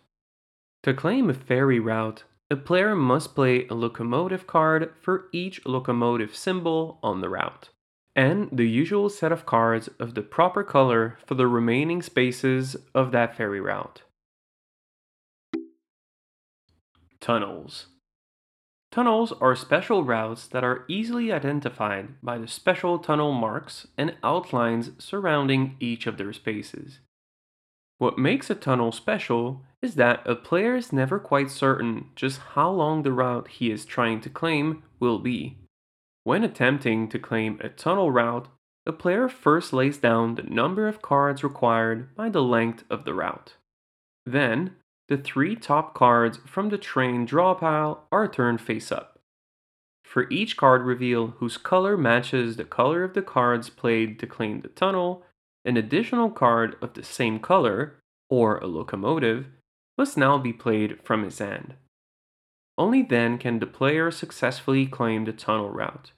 To 0.84 0.94
claim 0.94 1.30
a 1.30 1.34
ferry 1.34 1.80
route, 1.80 2.24
a 2.50 2.56
player 2.56 2.96
must 2.96 3.36
play 3.36 3.68
a 3.68 3.74
locomotive 3.74 4.48
card 4.48 4.94
for 5.02 5.26
each 5.34 5.66
locomotive 5.66 6.36
symbol 6.38 7.00
on 7.04 7.20
the 7.20 7.30
route, 7.30 7.70
and 8.16 8.48
the 8.52 8.68
usual 8.68 9.10
set 9.10 9.34
of 9.34 9.46
cards 9.46 9.90
of 10.00 10.16
the 10.16 10.22
proper 10.22 10.64
color 10.64 11.18
for 11.26 11.36
the 11.36 11.48
remaining 11.48 12.02
spaces 12.02 12.78
of 12.96 13.12
that 13.12 13.36
ferry 13.36 13.60
route. 13.60 14.04
Tunnels. 17.28 17.88
Tunnels 18.90 19.34
are 19.42 19.54
special 19.54 20.06
routes 20.06 20.48
that 20.48 20.64
are 20.64 20.86
easily 20.88 21.30
identified 21.30 22.08
by 22.24 22.38
the 22.38 22.48
special 22.48 23.00
tunnel 23.00 23.34
marks 23.34 23.86
and 23.98 24.16
outlines 24.24 24.92
surrounding 24.98 25.76
each 25.82 26.08
of 26.08 26.18
their 26.18 26.32
spaces. 26.32 27.00
What 27.98 28.18
makes 28.18 28.50
a 28.50 28.56
tunnel 28.56 28.94
special 28.94 29.64
is 29.82 29.96
that 29.96 30.26
a 30.26 30.36
player 30.38 30.78
is 30.78 30.94
never 30.94 31.20
quite 31.20 31.52
certain 31.52 32.12
just 32.16 32.40
how 32.56 32.72
long 32.72 33.04
the 33.04 33.12
route 33.12 33.50
he 33.50 33.72
is 33.72 33.84
trying 33.84 34.22
to 34.22 34.30
claim 34.30 34.84
will 34.98 35.20
be. 35.20 35.58
When 36.24 36.46
attempting 36.46 37.10
to 37.10 37.20
claim 37.20 37.60
a 37.62 37.68
tunnel 37.68 38.10
route, 38.10 38.48
a 38.86 38.94
player 38.94 39.28
first 39.28 39.74
lays 39.74 39.98
down 39.98 40.36
the 40.36 40.44
number 40.44 40.88
of 40.88 41.02
cards 41.02 41.44
required 41.44 42.16
by 42.16 42.30
the 42.30 42.42
length 42.42 42.86
of 42.90 43.04
the 43.04 43.14
route. 43.14 43.56
Then, 44.26 44.78
the 45.10 45.18
three 45.18 45.56
top 45.56 45.94
cards 45.94 46.40
from 46.46 46.70
the 46.70 46.78
train 46.78 47.26
draw 47.26 47.54
pile 47.54 48.06
are 48.12 48.28
turned 48.28 48.62
face 48.62 48.92
up. 48.92 49.20
For 50.04 50.30
each 50.30 50.56
card 50.58 50.84
reveal 50.84 51.28
whose 51.38 51.58
color 51.58 51.98
matches 51.98 52.56
the 52.56 52.64
color 52.64 53.04
of 53.04 53.14
the 53.14 53.22
cards 53.22 53.70
played 53.70 54.20
to 54.20 54.28
claim 54.28 54.62
the 54.62 54.70
tunnel, 54.70 55.24
an 55.66 55.78
additional 55.78 56.30
card 56.30 56.78
of 56.82 56.94
the 56.94 57.04
same 57.04 57.40
color, 57.40 57.96
or 58.30 58.58
a 58.58 58.68
locomotive, 58.68 59.48
must 59.98 60.18
now 60.18 60.38
be 60.38 60.54
played 60.54 61.00
from 61.04 61.24
his 61.24 61.40
hand. 61.40 61.76
Only 62.78 63.02
then 63.02 63.38
can 63.38 63.60
the 63.60 63.66
player 63.66 64.12
successfully 64.12 64.86
claim 64.86 65.26
the 65.26 65.34
tunnel 65.34 65.70
route. 65.70 66.12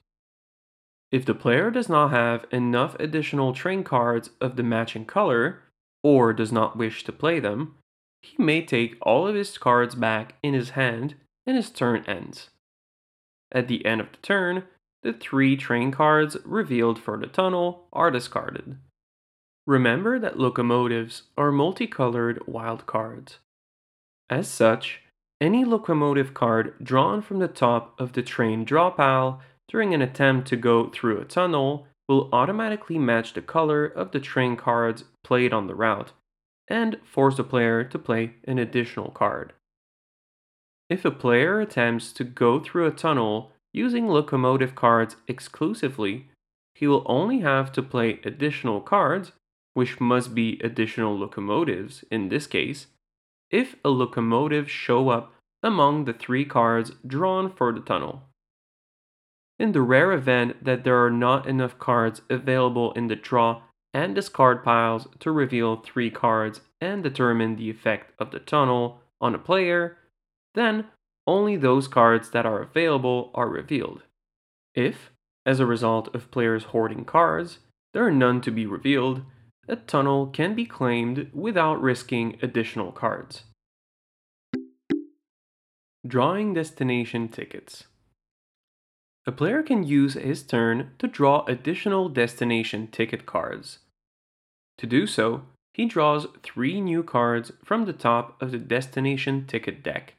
If 1.12 1.26
the 1.26 1.34
player 1.34 1.72
does 1.72 1.90
not 1.90 2.12
have 2.12 2.46
enough 2.52 2.96
additional 3.00 3.54
train 3.54 3.84
cards 3.84 4.30
of 4.40 4.56
the 4.56 4.64
matching 4.64 5.06
color, 5.06 5.64
or 6.04 6.34
does 6.34 6.52
not 6.52 6.78
wish 6.78 7.04
to 7.06 7.12
play 7.12 7.40
them, 7.40 7.76
he 8.22 8.42
may 8.42 8.62
take 8.62 8.98
all 9.02 9.28
of 9.28 9.36
his 9.36 9.58
cards 9.58 9.96
back 9.96 10.36
in 10.44 10.54
his 10.54 10.72
hand 10.72 11.16
and 11.46 11.56
his 11.56 11.70
turn 11.70 12.04
ends. 12.06 12.50
At 13.52 13.68
the 13.68 13.86
end 13.86 14.02
of 14.02 14.12
the 14.12 14.18
turn, 14.18 14.64
the 15.02 15.14
three 15.14 15.56
train 15.56 15.92
cards 15.92 16.38
revealed 16.44 17.00
for 17.00 17.18
the 17.18 17.28
tunnel 17.28 17.88
are 17.94 18.12
discarded. 18.12 18.78
Remember 19.66 20.20
that 20.20 20.40
locomotives 20.40 21.24
are 21.38 21.52
multicolored 21.52 22.46
wild 22.48 22.86
cards. 22.86 23.40
As 24.30 24.48
such, 24.48 25.02
any 25.42 25.64
locomotive 25.64 26.34
card 26.34 26.74
drawn 26.84 27.22
from 27.22 27.40
the 27.40 27.48
top 27.48 28.00
of 28.00 28.14
the 28.14 28.22
train 28.22 28.66
draw 28.66 28.90
pile 28.90 29.42
during 29.70 29.94
an 29.94 30.02
attempt 30.02 30.48
to 30.50 30.58
go 30.58 30.90
through 30.90 31.20
a 31.20 31.26
tunnel 31.26 31.88
will 32.08 32.30
automatically 32.34 32.98
match 32.98 33.34
the 33.34 33.42
color 33.42 33.86
of 33.86 34.12
the 34.12 34.20
train 34.20 34.58
cards 34.58 35.06
played 35.24 35.54
on 35.54 35.68
the 35.68 35.76
route 35.76 36.12
and 36.70 36.98
force 37.04 37.38
the 37.38 37.44
player 37.44 37.84
to 37.84 38.00
play 38.00 38.36
an 38.46 38.60
additional 38.60 39.10
card. 39.10 39.54
If 40.90 41.06
a 41.06 41.12
player 41.12 41.60
attempts 41.60 42.12
to 42.14 42.24
go 42.24 42.60
through 42.60 42.88
a 42.88 42.92
tunnel 42.92 43.52
using 43.74 44.08
locomotive 44.08 44.76
cards 44.76 45.16
exclusively, 45.28 46.30
he 46.74 46.88
will 46.88 47.04
only 47.06 47.40
have 47.40 47.72
to 47.74 47.84
play 47.84 48.20
additional 48.24 48.82
cards, 48.82 49.32
which 49.74 50.00
must 50.00 50.34
be 50.34 50.60
additional 50.64 51.18
locomotives 51.18 52.04
in 52.10 52.30
this 52.30 52.48
case, 52.48 52.88
if 53.52 53.76
a 53.84 53.90
locomotive 53.90 54.70
show 54.70 55.10
up 55.10 55.34
among 55.62 56.06
the 56.06 56.14
three 56.14 56.46
cards 56.46 56.92
drawn 57.06 57.52
for 57.52 57.74
the 57.74 57.82
tunnel. 57.82 58.24
In 59.60 59.74
the 59.74 59.82
rare 59.82 60.14
event 60.14 60.64
that 60.64 60.86
there 60.86 61.04
are 61.04 61.12
not 61.12 61.46
enough 61.46 61.78
cards 61.78 62.22
available 62.30 62.94
in 62.94 63.08
the 63.08 63.16
draw 63.16 63.62
and 63.94 64.16
discard 64.16 64.64
piles 64.64 65.08
to 65.20 65.32
reveal 65.32 65.78
three 65.78 66.12
cards 66.12 66.62
and 66.80 67.04
determine 67.04 67.56
the 67.56 67.70
effect 67.70 68.14
of 68.20 68.32
the 68.32 68.40
tunnel 68.40 69.02
on 69.20 69.34
a 69.34 69.40
player, 69.40 69.98
then 70.56 70.86
only 71.28 71.56
those 71.56 71.88
cards 71.88 72.32
that 72.32 72.46
are 72.46 72.62
available 72.62 73.32
are 73.34 73.50
revealed. 73.50 74.04
If, 74.76 75.12
as 75.46 75.60
a 75.60 75.66
result 75.66 76.14
of 76.16 76.32
players 76.32 76.66
hoarding 76.66 77.06
cards, 77.06 77.60
there 77.94 78.06
are 78.06 78.12
none 78.12 78.42
to 78.42 78.52
be 78.52 78.66
revealed, 78.66 79.24
a 79.68 79.76
tunnel 79.76 80.28
can 80.28 80.56
be 80.56 80.66
claimed 80.66 81.30
without 81.34 81.82
risking 81.82 82.38
additional 82.42 82.92
cards. 82.92 83.44
Drawing 86.08 86.54
destination 86.54 87.28
tickets. 87.28 87.86
A 89.26 89.32
player 89.32 89.62
can 89.62 89.84
use 89.84 90.14
his 90.14 90.44
turn 90.44 90.92
to 91.00 91.08
draw 91.08 91.46
additional 91.46 92.10
destination 92.10 92.88
ticket 92.88 93.26
cards. 93.26 93.80
To 94.78 94.88
do 94.88 95.06
so, 95.06 95.44
he 95.74 95.86
draws 95.86 96.28
three 96.42 96.82
new 96.82 97.04
cards 97.04 97.52
from 97.64 97.86
the 97.86 97.94
top 97.94 98.42
of 98.42 98.52
the 98.52 98.58
destination 98.58 99.46
ticket 99.46 99.84
deck. 99.84 100.16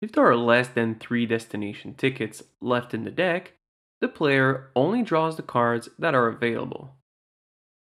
If 0.00 0.12
there 0.12 0.26
are 0.26 0.36
less 0.36 0.68
than 0.68 0.96
three 0.96 1.26
destination 1.26 1.94
tickets 1.94 2.42
left 2.60 2.92
in 2.92 3.04
the 3.04 3.10
deck, 3.10 3.54
the 4.00 4.08
player 4.08 4.70
only 4.74 5.02
draws 5.02 5.36
the 5.36 5.42
cards 5.42 5.88
that 5.98 6.14
are 6.14 6.26
available. 6.26 6.96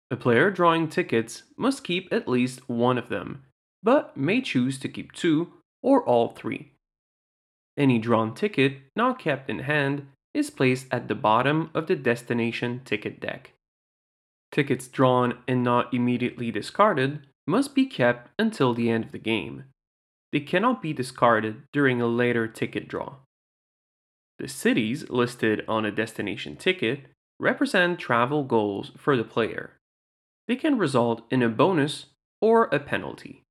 A 0.10 0.16
player 0.16 0.50
drawing 0.50 0.88
tickets 0.88 1.44
must 1.58 1.84
keep 1.84 2.08
at 2.14 2.30
least 2.30 2.70
one 2.70 2.98
of 2.98 3.10
them, 3.10 3.44
but 3.84 4.16
may 4.16 4.42
choose 4.42 4.80
to 4.80 4.88
keep 4.88 5.12
two 5.12 5.52
or 5.84 6.02
all 6.04 6.30
three. 6.30 6.72
Any 7.78 8.00
drawn 8.00 8.34
ticket 8.34 8.80
not 8.96 9.20
kept 9.20 9.50
in 9.50 9.60
hand 9.60 10.08
is 10.34 10.50
placed 10.50 10.88
at 10.92 11.08
the 11.08 11.16
bottom 11.16 11.70
of 11.74 11.88
the 11.88 11.96
destination 11.96 12.82
ticket 12.84 13.20
deck. 13.20 13.54
Tickets 14.52 14.88
drawn 14.88 15.38
and 15.48 15.64
not 15.64 15.94
immediately 15.94 16.52
discarded 16.52 17.28
must 17.46 17.76
be 17.76 17.86
kept 17.86 18.30
until 18.40 18.74
the 18.74 18.90
end 18.90 19.06
of 19.06 19.12
the 19.12 19.20
game. 19.20 19.66
They 20.32 20.40
cannot 20.40 20.82
be 20.82 20.94
discarded 20.94 21.64
during 21.72 22.02
a 22.02 22.08
later 22.08 22.48
ticket 22.48 22.88
draw. 22.88 23.18
The 24.40 24.48
cities 24.48 25.10
listed 25.10 25.64
on 25.68 25.86
a 25.86 25.92
destination 25.92 26.56
ticket 26.56 27.06
represent 27.40 28.00
travel 28.00 28.44
goals 28.44 28.92
for 28.98 29.16
the 29.16 29.24
player. 29.24 29.74
They 30.48 30.56
can 30.56 30.78
result 30.78 31.24
in 31.32 31.42
a 31.42 31.50
bonus 31.50 32.08
or 32.42 32.66
a 32.66 32.80
penalty. 32.80 33.44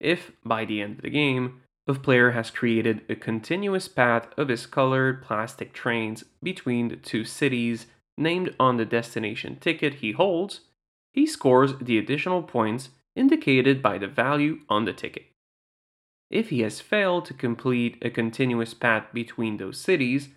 If, 0.00 0.32
by 0.44 0.64
the 0.64 0.82
end 0.82 0.96
of 0.96 1.02
the 1.02 1.10
game, 1.10 1.62
a 1.88 1.94
player 1.94 2.32
has 2.32 2.50
created 2.50 3.02
a 3.08 3.14
continuous 3.14 3.86
path 3.86 4.28
of 4.36 4.48
his 4.48 4.66
colored 4.66 5.22
plastic 5.22 5.72
trains 5.72 6.24
between 6.42 6.88
the 6.88 6.96
two 6.96 7.24
cities 7.24 7.86
named 8.18 8.54
on 8.58 8.76
the 8.76 8.84
destination 8.84 9.56
ticket 9.56 9.94
he 9.94 10.12
holds, 10.12 10.60
he 11.12 11.26
scores 11.26 11.74
the 11.80 11.98
additional 11.98 12.42
points 12.42 12.90
indicated 13.14 13.82
by 13.82 13.98
the 13.98 14.08
value 14.08 14.60
on 14.68 14.84
the 14.84 14.92
ticket. 14.92 15.26
If 16.30 16.50
he 16.50 16.60
has 16.60 16.80
failed 16.80 17.24
to 17.26 17.34
complete 17.34 17.98
a 18.02 18.10
continuous 18.10 18.74
path 18.74 19.04
between 19.12 19.56
those 19.56 19.78
cities, 19.78 20.30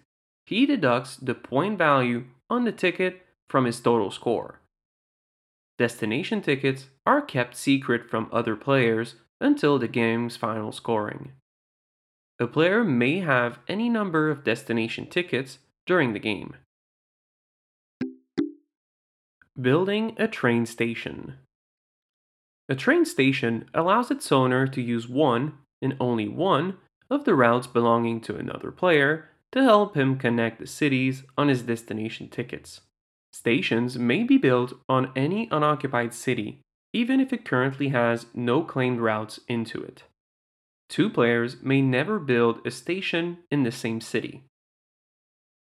he 0.45 0.65
deducts 0.65 1.17
the 1.17 1.33
point 1.33 1.77
value 1.77 2.25
on 2.49 2.63
the 2.63 2.71
ticket 2.71 3.25
from 3.49 3.65
his 3.65 3.79
total 3.79 4.11
score. 4.11 4.59
Destination 5.79 6.41
tickets 6.41 6.87
are 7.05 7.21
kept 7.21 7.55
secret 7.55 8.09
from 8.09 8.29
other 8.31 8.55
players 8.55 9.15
until 9.41 9.79
the 9.79 9.87
game's 9.87 10.37
final 10.37 10.71
scoring. 10.71 11.31
A 12.41 12.47
player 12.47 12.85
may 12.85 13.19
have 13.19 13.59
any 13.67 13.89
number 13.89 14.29
of 14.29 14.45
destination 14.45 15.07
tickets 15.07 15.59
during 15.85 16.13
the 16.13 16.19
game. 16.19 16.55
Building 19.59 20.15
a 20.17 20.27
train 20.27 20.65
station. 20.65 21.35
A 22.69 22.75
train 22.75 23.03
station 23.03 23.69
allows 23.73 24.09
its 24.09 24.31
owner 24.31 24.67
to 24.67 24.81
use 24.81 25.09
one, 25.09 25.57
and 25.81 25.97
only 25.99 26.29
one, 26.29 26.77
of 27.09 27.25
the 27.25 27.35
routes 27.35 27.67
belonging 27.67 28.21
to 28.21 28.35
another 28.35 28.71
player 28.71 29.29
to 29.51 29.63
help 29.63 29.97
him 29.97 30.17
connect 30.17 30.59
the 30.59 30.67
cities 30.67 31.23
on 31.37 31.47
his 31.47 31.63
destination 31.63 32.29
tickets. 32.29 32.81
Stations 33.33 33.97
may 33.97 34.23
be 34.23 34.37
built 34.37 34.73
on 34.87 35.11
any 35.15 35.49
unoccupied 35.51 36.13
city, 36.13 36.61
even 36.93 37.19
if 37.19 37.33
it 37.33 37.43
currently 37.43 37.89
has 37.89 38.27
no 38.33 38.63
claimed 38.63 38.99
routes 38.99 39.39
into 39.47 39.81
it. 39.81 40.03
Two 40.89 41.09
players 41.09 41.57
may 41.61 41.81
never 41.81 42.19
build 42.19 42.65
a 42.65 42.71
station 42.71 43.37
in 43.51 43.63
the 43.63 43.71
same 43.71 44.01
city. 44.01 44.43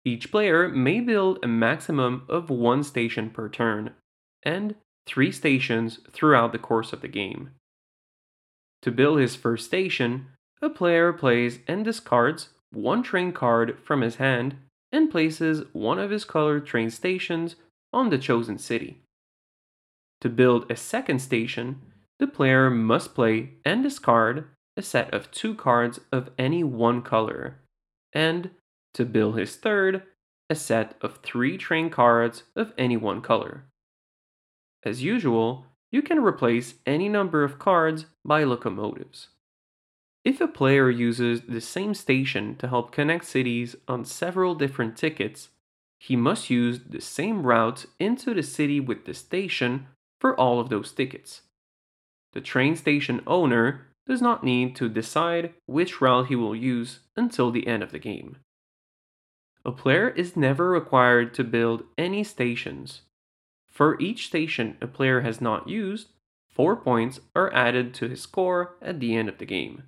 Each 0.05 0.31
player 0.31 0.69
may 0.69 1.01
build 1.01 1.39
a 1.43 1.49
maximum 1.49 2.25
of 2.29 2.51
one 2.51 2.85
station 2.85 3.31
per 3.31 3.49
turn, 3.49 3.95
and 4.43 4.75
three 5.07 5.33
stations 5.33 6.01
throughout 6.13 6.53
the 6.53 6.59
course 6.59 6.93
of 6.93 7.01
the 7.01 7.09
game. 7.09 7.51
To 8.83 8.91
build 8.91 9.19
his 9.19 9.35
first 9.35 9.65
station, 9.65 10.27
a 10.61 10.69
player 10.69 11.13
plays 11.13 11.61
and 11.67 11.85
discards 11.85 12.51
one 12.71 13.03
train 13.03 13.33
card 13.33 13.79
from 13.83 14.03
his 14.03 14.17
hand 14.17 14.57
and 14.93 15.11
places 15.11 15.63
one 15.73 15.99
of 15.99 16.11
his 16.11 16.25
colored 16.25 16.67
train 16.67 16.91
stations 16.91 17.57
on 17.93 18.11
the 18.11 18.19
chosen 18.19 18.59
city. 18.59 19.01
To 20.21 20.29
build 20.29 20.71
a 20.71 20.77
second 20.77 21.21
station, 21.21 21.81
the 22.19 22.27
player 22.27 22.69
must 22.69 23.15
play 23.15 23.55
and 23.65 23.83
discard 23.83 24.45
a 24.77 24.83
set 24.83 25.13
of 25.15 25.31
two 25.31 25.55
cards 25.55 26.01
of 26.11 26.31
any 26.39 26.65
one 26.65 27.03
color, 27.03 27.59
and 28.13 28.51
to 28.93 29.05
bill 29.05 29.33
his 29.33 29.57
third, 29.57 30.03
a 30.51 30.55
set 30.55 30.97
of 31.01 31.19
three 31.19 31.57
train 31.57 31.91
cards 31.91 32.45
of 32.55 32.73
any 32.77 32.97
one 32.97 33.21
color. 33.21 33.65
As 34.85 35.03
usual, 35.03 35.67
you 35.91 36.03
can 36.03 36.19
replace 36.19 36.75
any 36.87 37.09
number 37.09 37.45
of 37.45 37.59
cards 37.59 38.07
by 38.25 38.45
locomotives. 38.45 39.29
If 40.25 40.41
a 40.41 40.49
player 40.49 40.91
uses 40.91 41.43
the 41.43 41.61
same 41.61 41.95
station 41.95 42.57
to 42.57 42.69
help 42.69 42.93
connect 42.93 43.27
cities 43.27 43.77
on 43.87 44.05
several 44.05 44.55
different 44.55 44.97
tickets, 44.97 45.51
he 45.99 46.17
must 46.17 46.51
use 46.51 46.81
the 46.89 47.01
same 47.01 47.47
route 47.47 47.87
into 47.99 48.35
the 48.35 48.43
city 48.43 48.81
with 48.81 49.05
the 49.05 49.15
station 49.15 49.87
for 50.21 50.39
all 50.39 50.61
of 50.61 50.69
those 50.69 50.93
tickets. 50.93 51.43
The 52.33 52.41
train 52.41 52.75
station 52.77 53.23
owner 53.27 53.87
does 54.07 54.21
not 54.21 54.45
need 54.45 54.77
to 54.77 54.89
decide 54.89 55.55
which 55.67 56.01
route 56.01 56.27
he 56.27 56.37
will 56.37 56.55
use 56.55 57.01
until 57.17 57.51
the 57.51 57.67
end 57.67 57.83
of 57.83 57.93
the 57.93 57.99
game. 57.99 58.37
A 59.65 59.73
player 59.73 60.11
is 60.11 60.37
never 60.37 60.69
required 60.69 61.33
to 61.35 61.45
build 61.45 61.85
any 61.97 62.23
stations 62.23 63.03
for 63.75 64.01
each 64.01 64.29
station 64.29 64.77
a 64.81 64.87
player 64.87 65.23
has 65.23 65.41
not 65.41 65.69
used, 65.69 66.07
4 66.51 66.77
points 66.77 67.19
are 67.35 67.53
added 67.53 67.93
to 67.95 68.09
his 68.09 68.23
score 68.23 68.77
at 68.81 69.01
the 69.01 69.17
end 69.17 69.29
of 69.29 69.39
the 69.39 69.45
game. 69.45 69.83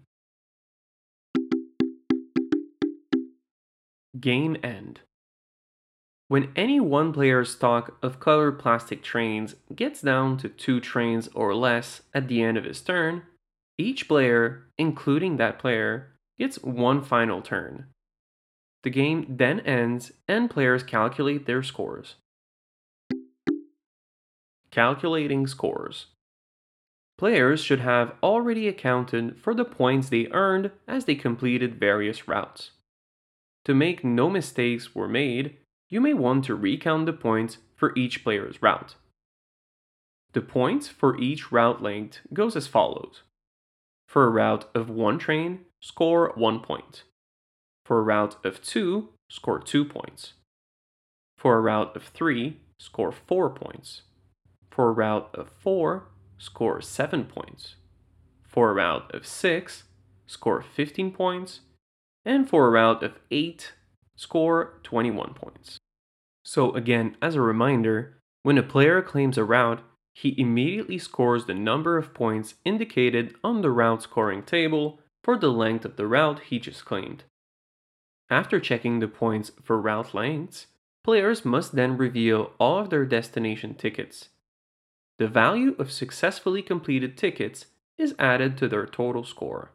Game 4.19 4.56
End 4.60 5.02
When 6.26 6.50
any 6.56 6.80
one 6.80 7.12
player's 7.12 7.50
stock 7.50 7.97
of 8.02 8.19
colored 8.19 8.58
plastic 8.58 9.04
trains 9.04 9.54
gets 9.73 10.02
down 10.02 10.36
to 10.38 10.49
two 10.49 10.80
trains 10.80 11.28
or 11.32 11.54
less 11.54 12.02
at 12.12 12.26
the 12.26 12.43
end 12.43 12.58
of 12.58 12.64
his 12.64 12.80
turn, 12.80 13.23
each 13.78 14.08
player, 14.08 14.65
including 14.78 15.36
that 15.36 15.58
player, 15.58 16.12
gets 16.39 16.56
one 16.62 17.02
final 17.02 17.43
turn. 17.43 17.86
The 18.82 18.91
game 18.91 19.26
then 19.28 19.60
ends 19.60 20.12
and 20.28 20.49
players 20.49 20.82
calculate 20.82 21.47
their 21.47 21.62
scores. 21.62 22.17
Calculating 24.71 25.47
scores. 25.47 26.06
Players 27.19 27.60
should 27.62 27.80
have 27.80 28.12
already 28.23 28.69
accounted 28.69 29.39
for 29.39 29.54
the 29.54 29.65
points 29.65 30.10
they 30.10 30.28
earned 30.32 30.71
as 30.86 31.06
they 31.06 31.15
completed 31.15 31.80
various 31.80 32.28
routes. 32.28 32.73
To 33.65 33.75
make 33.75 34.04
no 34.04 34.28
mistakes 34.28 34.95
were 34.95 35.08
made, 35.08 35.56
you 35.89 36.00
may 36.00 36.15
want 36.15 36.45
to 36.45 36.54
recount 36.54 37.06
the 37.06 37.12
points 37.12 37.58
for 37.75 37.97
each 37.97 38.23
player's 38.23 38.60
route. 38.62 38.97
The 40.32 40.43
points 40.43 40.89
for 40.89 41.19
each 41.19 41.50
route 41.50 41.82
length 41.82 42.21
goes 42.32 42.54
as 42.54 42.67
follows. 42.67 43.23
For 44.08 44.25
a 44.25 44.30
route 44.30 44.69
of 44.75 44.88
one 44.88 45.19
train, 45.19 45.60
score 45.80 46.32
1 46.36 46.60
point. 46.60 47.02
For 47.84 47.99
a 47.99 48.02
route 48.02 48.36
of 48.45 48.62
2, 48.62 49.08
score 49.30 49.60
2 49.60 49.84
points. 49.84 50.34
For 51.38 51.58
a 51.58 51.60
route 51.60 51.95
of 51.95 52.04
3, 52.04 52.58
score 52.78 53.12
4 53.12 53.50
points. 53.50 54.02
For 54.71 54.88
a 54.88 54.92
route 54.92 55.30
of 55.34 55.50
4, 55.60 56.08
score 56.38 56.80
7 56.80 57.25
points. 57.25 57.76
For 58.42 58.71
a 58.71 58.75
route 58.75 59.14
of 59.14 59.26
6, 59.26 59.84
score 60.26 60.62
15 60.62 61.12
points. 61.12 61.60
And 62.25 62.49
for 62.49 62.66
a 62.66 62.71
route 62.71 63.02
of 63.02 63.19
8, 63.30 63.73
score 64.16 64.80
21 64.82 65.34
points. 65.34 65.78
So, 66.45 66.73
again, 66.73 67.16
as 67.21 67.34
a 67.34 67.40
reminder, 67.40 68.19
when 68.42 68.58
a 68.58 68.62
player 68.62 69.02
claims 69.02 69.36
a 69.36 69.45
route, 69.45 69.82
he 70.17 70.35
immediately 70.41 70.97
scores 70.97 71.45
the 71.45 71.55
number 71.55 71.99
of 71.99 72.15
points 72.15 72.55
indicated 72.65 73.35
on 73.45 73.61
the 73.61 73.71
route 73.71 74.02
scoring 74.02 74.43
table 74.43 74.99
for 75.23 75.37
the 75.37 75.52
length 75.52 75.85
of 75.85 75.97
the 75.97 76.07
route 76.07 76.41
he 76.41 76.59
just 76.59 76.85
claimed. 76.85 77.25
After 78.31 78.59
checking 78.59 79.00
the 79.00 79.09
points 79.09 79.50
for 79.63 79.81
route 79.81 80.15
lengths, 80.15 80.69
players 81.05 81.45
must 81.45 81.75
then 81.75 81.99
reveal 81.99 82.52
all 82.59 82.79
of 82.79 82.89
their 82.89 83.05
destination 83.05 83.75
tickets 83.75 84.31
the 85.19 85.29
value 85.29 85.75
of 85.79 85.91
successfully 85.91 86.63
completed 86.63 87.17
tickets 87.17 87.67
is 87.97 88.15
added 88.19 88.59
to 88.59 88.69
their 88.69 88.87
total 88.87 89.25
score. 89.25 89.73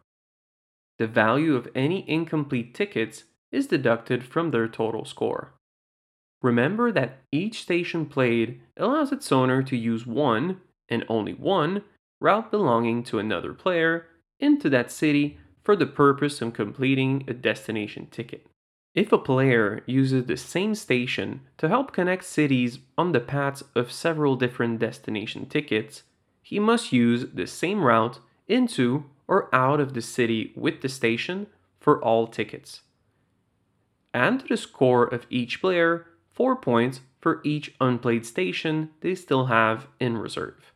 The 1.00 1.08
value 1.08 1.56
of 1.56 1.68
any 1.74 2.08
incomplete 2.08 2.76
tickets 2.76 3.24
is 3.52 3.66
deducted 3.66 4.24
from 4.24 4.52
their 4.52 4.68
total 4.68 5.04
score. 5.04 5.54
Remember 6.42 6.92
that 6.92 7.20
each 7.32 7.62
station 7.62 8.06
played 8.06 8.62
allows 8.78 9.12
its 9.12 9.32
owner 9.32 9.62
to 9.64 9.78
use 9.78 10.06
one, 10.08 10.62
and 10.90 11.06
only 11.08 11.34
one, 11.34 11.84
route 12.20 12.52
belonging 12.52 13.04
to 13.04 13.20
another 13.20 13.54
player 13.54 14.08
into 14.40 14.70
that 14.70 14.92
city 14.92 15.38
for 15.64 15.76
the 15.76 15.86
purpose 15.86 16.42
of 16.42 16.54
completing 16.54 17.24
a 17.28 17.34
destination 17.34 18.08
ticket. 18.10 18.48
If 18.94 19.12
a 19.12 19.18
player 19.18 19.84
uses 19.86 20.26
the 20.26 20.36
same 20.36 20.76
station 20.76 21.42
to 21.58 21.70
help 21.70 21.94
connect 21.94 22.26
cities 22.26 22.80
on 22.98 23.12
the 23.12 23.22
paths 23.22 23.64
of 23.76 23.92
several 23.92 24.36
different 24.36 24.80
destination 24.80 25.46
tickets, 25.46 26.04
he 26.42 26.60
must 26.60 26.92
use 26.92 27.28
the 27.34 27.48
same 27.48 27.84
route 27.84 28.20
into 28.48 29.06
or 29.28 29.54
out 29.56 29.80
of 29.80 29.94
the 29.94 30.02
city 30.02 30.52
with 30.56 30.82
the 30.82 30.90
station 30.90 31.48
for 31.80 32.04
all 32.04 32.28
tickets. 32.28 32.82
To 34.14 34.44
the 34.50 34.58
score 34.58 35.06
of 35.06 35.26
each 35.30 35.62
player 35.62 36.08
4 36.42 36.56
points 36.56 37.02
for 37.20 37.40
each 37.44 37.76
unplayed 37.80 38.26
station 38.26 38.90
they 39.02 39.14
still 39.14 39.46
have 39.46 39.86
in 40.00 40.18
reserve. 40.18 40.74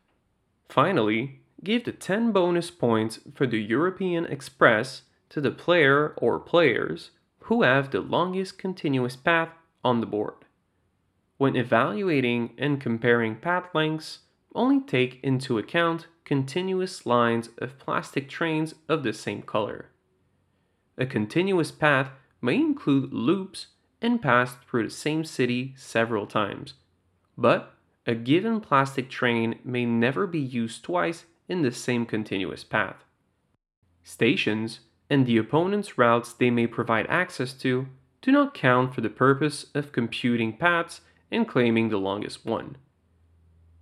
Finally, 0.70 1.40
give 1.64 1.86
the 1.86 1.92
10 1.92 2.32
bonus 2.32 2.70
points 2.70 3.20
for 3.34 3.48
the 3.48 3.58
European 3.58 4.26
Express 4.26 5.02
to 5.30 5.42
the 5.42 5.50
player 5.50 6.14
or 6.18 6.40
players 6.40 7.10
who 7.46 7.64
have 7.64 7.90
the 7.90 8.00
longest 8.00 8.60
continuous 8.60 9.16
path 9.16 9.50
on 9.84 10.02
the 10.02 10.06
board. 10.06 10.36
When 11.38 11.56
evaluating 11.56 12.54
and 12.60 12.80
comparing 12.80 13.36
path 13.38 13.74
lengths, 13.74 14.20
only 14.54 14.82
take 14.82 15.20
into 15.24 15.58
account 15.58 16.06
continuous 16.26 17.08
lines 17.08 17.50
of 17.58 17.80
plastic 17.80 18.30
trains 18.30 18.76
of 18.88 19.02
the 19.02 19.14
same 19.14 19.42
color. 19.42 19.90
A 20.96 21.08
continuous 21.08 21.72
path 21.72 22.12
may 22.40 22.58
include 22.58 23.12
loops 23.12 23.66
and 24.02 24.22
passed 24.22 24.58
through 24.70 24.84
the 24.84 24.94
same 24.94 25.24
city 25.24 25.74
several 25.78 26.28
times, 26.28 26.74
but 27.38 27.74
a 28.06 28.16
given 28.16 28.62
plastic 28.62 29.10
train 29.10 29.60
may 29.64 29.86
never 29.86 30.28
be 30.28 30.40
used 30.40 30.84
twice 30.84 31.26
in 31.48 31.62
the 31.62 31.72
same 31.72 32.06
continuous 32.06 32.64
path. 32.64 33.04
Stations 34.04 34.82
and 35.10 35.26
the 35.26 35.38
opponent's 35.38 35.98
routes 35.98 36.34
they 36.34 36.50
may 36.50 36.68
provide 36.68 37.08
access 37.08 37.54
to 37.54 37.88
do 38.22 38.32
not 38.32 38.54
count 38.54 38.94
for 38.94 39.02
the 39.02 39.10
purpose 39.10 39.68
of 39.76 39.92
computing 39.92 40.58
paths 40.58 41.02
and 41.32 41.48
claiming 41.48 41.90
the 41.90 41.98
longest 41.98 42.46
one. 42.46 42.78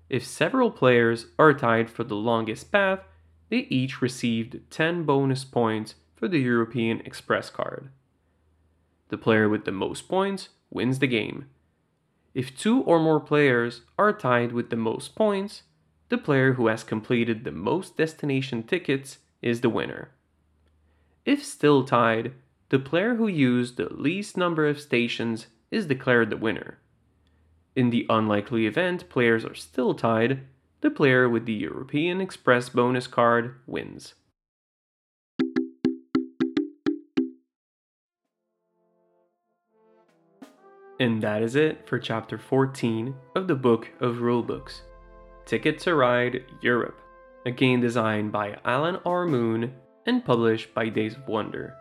If 0.10 0.26
several 0.26 0.70
players 0.70 1.28
are 1.40 1.54
tied 1.54 1.90
for 1.90 2.04
the 2.04 2.16
longest 2.16 2.72
path, 2.72 3.00
they 3.50 3.68
each 3.70 4.02
received 4.02 4.60
10 4.70 5.04
bonus 5.04 5.44
points 5.46 5.96
for 6.16 6.28
the 6.28 6.40
European 6.40 7.02
Express 7.02 7.50
card. 7.50 7.90
The 9.14 9.20
player 9.20 9.48
with 9.48 9.66
the 9.66 9.72
most 9.72 10.10
points 10.10 10.50
wins 10.72 10.98
the 10.98 11.06
game. 11.06 11.46
If 12.34 12.58
two 12.58 12.82
or 12.82 12.98
more 13.00 13.20
players 13.20 13.82
are 13.96 14.12
tied 14.12 14.54
with 14.54 14.72
the 14.72 14.76
most 14.76 15.14
points, 15.14 15.62
the 16.10 16.18
player 16.18 16.54
who 16.54 16.66
has 16.66 16.84
completed 16.84 17.44
the 17.44 17.52
most 17.52 17.96
destination 17.96 18.64
tickets 18.64 19.20
is 19.40 19.62
the 19.62 19.70
winner. 19.70 20.10
If 21.26 21.44
still 21.44 21.84
tied, 21.86 22.34
the 22.70 22.80
player 22.80 23.14
who 23.14 23.28
used 23.28 23.78
the 23.78 23.94
least 23.94 24.36
number 24.36 24.66
of 24.66 24.80
stations 24.82 25.46
is 25.70 25.86
declared 25.86 26.32
the 26.32 26.38
winner. 26.38 26.80
In 27.76 27.92
the 27.92 28.08
unlikely 28.10 28.66
event 28.66 29.10
players 29.10 29.46
are 29.46 29.54
still 29.54 29.94
tied, 29.94 30.40
the 30.82 30.90
player 30.90 31.30
with 31.30 31.46
the 31.46 31.54
European 31.54 32.20
Express 32.20 32.68
bonus 32.70 33.06
card 33.06 33.60
wins. 33.68 34.16
And 41.00 41.22
that 41.24 41.42
is 41.42 41.56
it 41.56 41.88
for 41.88 41.98
chapter 41.98 42.38
14 42.38 43.16
of 43.36 43.48
the 43.48 43.56
Book 43.56 43.90
of 44.00 44.18
Rulebooks 44.18 44.82
Ticket 45.46 45.80
to 45.80 45.96
Ride 45.96 46.46
Europe, 46.62 47.00
a 47.46 47.52
game 47.52 47.82
designed 47.82 48.32
by 48.32 48.58
Alan 48.64 49.00
R. 49.06 49.26
Moon 49.26 49.74
and 50.06 50.24
published 50.24 50.74
by 50.74 50.90
Days 50.90 51.16
of 51.16 51.28
Wonder. 51.28 51.76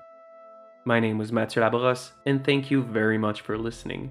My 0.85 0.99
name 0.99 1.19
was 1.19 1.31
Mathieu 1.31 1.63
Labrosse, 1.63 2.13
and 2.27 2.45
thank 2.45 2.71
you 2.71 2.83
very 2.83 3.19
much 3.19 3.43
for 3.43 3.59
listening. 3.59 4.11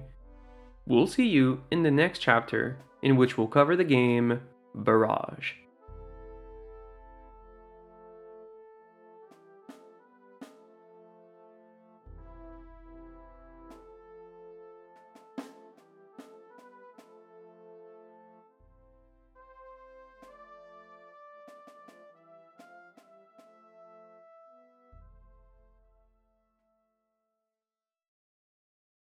We'll 0.86 1.06
see 1.06 1.26
you 1.26 1.62
in 1.70 1.82
the 1.82 1.90
next 1.90 2.20
chapter, 2.20 2.78
in 3.02 3.16
which 3.16 3.36
we'll 3.36 3.48
cover 3.48 3.76
the 3.76 3.84
game 3.84 4.40
Barrage. 4.74 5.52